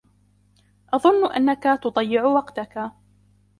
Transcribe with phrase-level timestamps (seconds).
[0.93, 2.91] أظن أنك تضيع وقتك.